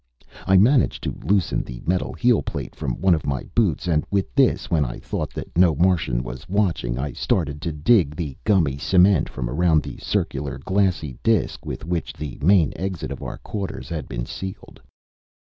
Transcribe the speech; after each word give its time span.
I 0.47 0.57
managed 0.57 1.03
to 1.03 1.15
loosen 1.23 1.61
the 1.61 1.79
metal 1.85 2.11
heel 2.13 2.41
plate 2.41 2.73
from 2.75 2.99
one 2.99 3.13
of 3.13 3.27
my 3.27 3.43
boots, 3.53 3.87
and 3.87 4.03
with 4.09 4.33
this, 4.33 4.67
when 4.71 4.83
I 4.83 4.97
thought 4.97 5.29
that 5.35 5.55
no 5.55 5.75
Martian 5.75 6.23
was 6.23 6.49
watching, 6.49 6.97
I 6.97 7.13
started 7.13 7.61
to 7.61 7.71
dig 7.71 8.15
the 8.15 8.35
gummy 8.43 8.79
cement 8.79 9.29
from 9.29 9.47
around 9.47 9.83
the 9.83 9.97
circular 9.99 10.57
glassy 10.57 11.19
disc 11.21 11.67
with 11.67 11.85
which 11.85 12.13
the 12.13 12.39
main 12.41 12.73
exit 12.75 13.11
of 13.11 13.21
our 13.21 13.37
quarters 13.37 13.89
had 13.89 14.09
been 14.09 14.25
sealed. 14.25 14.81